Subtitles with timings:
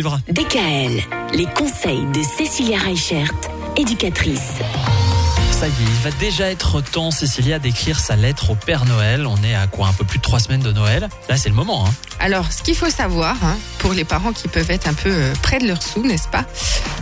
[0.00, 1.02] DKL,
[1.34, 3.32] les conseils de Cécilia Reichert,
[3.76, 4.52] éducatrice.
[5.50, 9.26] Ça y est, il va déjà être temps, Cécilia, d'écrire sa lettre au Père Noël.
[9.26, 11.08] On est à quoi Un peu plus de trois semaines de Noël.
[11.28, 11.84] Là, c'est le moment.
[11.84, 11.90] Hein.
[12.20, 15.32] Alors, ce qu'il faut savoir, hein, pour les parents qui peuvent être un peu euh,
[15.42, 16.44] près de leur sous, n'est-ce pas?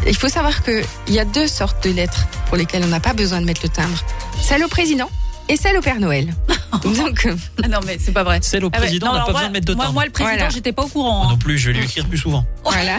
[0.07, 3.13] Il faut savoir qu'il y a deux sortes de lettres pour lesquelles on n'a pas
[3.13, 4.03] besoin de mettre le timbre.
[4.41, 5.11] Celle au président
[5.51, 6.33] et celle au Père Noël.
[6.85, 8.39] Donc, euh, Ah non, mais c'est pas vrai.
[8.43, 9.85] Celle au Ah ouais, président non, n'a alors pas moi- besoin de mettre de moi,
[9.85, 9.95] timbre.
[9.95, 10.51] moi, le président, Voilà.
[10.51, 11.25] j'étais pas au Moi courant.
[11.25, 11.39] non hein.
[11.39, 12.45] plus, je vais lui écrire plus souvent.
[12.65, 12.99] voilà.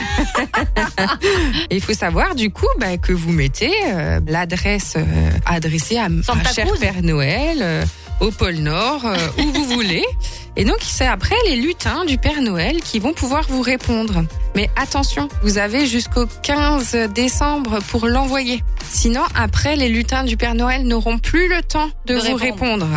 [1.72, 5.04] Il faut savoir du coup bah, que vous mettez euh, l'adresse euh,
[5.46, 6.80] adressée à, à cher Cruz.
[6.80, 7.86] Père Noël, euh,
[8.20, 10.06] au pôle Nord, euh, où vous voulez.
[10.56, 14.24] Et donc c'est après les lutins du Père Noël qui vont pouvoir vous répondre.
[14.56, 18.64] Mais attention, vous avez jusqu'au 15 décembre pour l'envoyer.
[18.90, 22.86] Sinon, après, les lutins du Père Noël n'auront plus le temps de, De vous répondre.
[22.86, 22.88] répondre.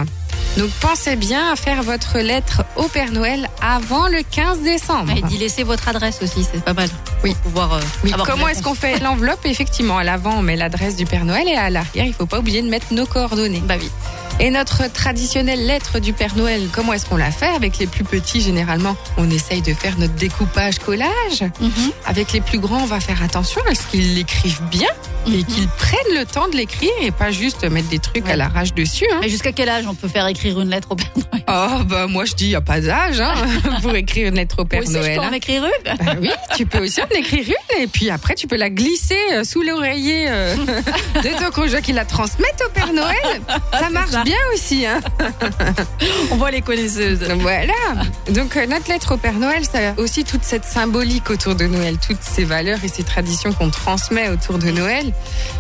[0.57, 5.13] Donc pensez bien à faire votre lettre au Père Noël avant le 15 décembre.
[5.17, 6.89] Et d'y laisser votre adresse aussi, c'est pas mal.
[7.23, 7.33] Oui.
[7.35, 7.75] Pour pouvoir.
[7.75, 11.07] euh, Oui, avoir comment est-ce qu'on fait l'enveloppe Effectivement, à l'avant, on met l'adresse du
[11.07, 13.63] Père Noël et à l'arrière, il faut pas oublier de mettre nos coordonnées.
[13.65, 13.89] Bah oui.
[14.43, 18.05] Et notre traditionnelle lettre du Père Noël, comment est-ce qu'on la fait Avec les plus
[18.05, 21.43] petits, généralement, on essaye de faire notre découpage collage.
[21.61, 21.71] Mhm.
[22.07, 24.89] Avec les plus grands, on va faire attention à ce qu'ils l'écrivent bien
[25.27, 25.45] et Mhm.
[25.45, 28.33] qu'ils prennent le temps de l'écrire et pas juste mettre des trucs Ouais.
[28.33, 29.05] à l'arrache dessus.
[29.13, 29.21] hein.
[29.23, 31.45] Et jusqu'à quel âge on peut faire écrire une lettre au Père Noël?
[31.47, 33.35] Oh, bah moi je dis, il n'y a pas d'âge hein,
[33.83, 35.15] pour écrire une lettre au Père aussi, Noël.
[35.17, 35.29] je peux hein.
[35.29, 35.97] en écrire une?
[36.07, 39.19] Bah oui, tu peux aussi en écrire une et puis après tu peux la glisser
[39.33, 40.57] euh, sous l'oreiller euh,
[41.23, 43.43] de ton conjoint qui la transmette au Père Noël.
[43.79, 44.23] Ça marche ça.
[44.23, 44.87] bien aussi.
[44.87, 45.01] Hein.
[46.31, 47.21] On voit les connaisseuses.
[47.41, 47.73] Voilà.
[48.31, 51.67] Donc euh, notre lettre au Père Noël, ça a aussi toute cette symbolique autour de
[51.67, 55.13] Noël, toutes ces valeurs et ces traditions qu'on transmet autour de Noël.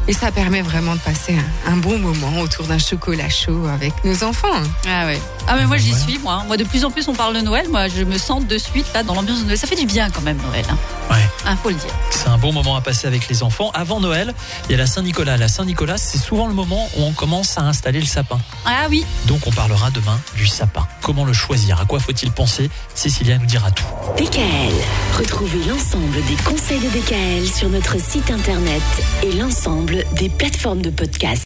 [0.09, 3.93] Et ça permet vraiment de passer un, un bon moment autour d'un chocolat chaud avec
[4.05, 4.63] nos enfants.
[4.87, 5.21] Ah ouais.
[5.47, 6.45] Ah mais moi j'y suis moi.
[6.47, 7.69] Moi de plus en plus on parle de Noël.
[7.69, 9.59] Moi je me sens de suite là dans l'ambiance de Noël.
[9.59, 10.65] Ça fait du bien quand même Noël.
[10.71, 10.79] Hein.
[11.11, 11.29] Ouais.
[11.47, 11.91] Ah, faut le dire.
[12.11, 13.71] C'est un bon moment à passer avec les enfants.
[13.75, 14.35] Avant Noël,
[14.69, 15.37] il y a la Saint-Nicolas.
[15.37, 18.39] La Saint-Nicolas, c'est souvent le moment où on commence à installer le sapin.
[18.65, 19.05] Ah oui.
[19.27, 20.87] Donc on parlera demain du sapin.
[21.03, 21.81] Comment le choisir?
[21.81, 22.71] À quoi faut-il penser?
[22.95, 23.85] Cécilia nous dira tout.
[24.19, 24.75] DKL,
[25.19, 28.83] retrouvez l'ensemble des conseils de DKL sur notre site internet
[29.23, 31.39] et l'ensemble des plateformes de podcast.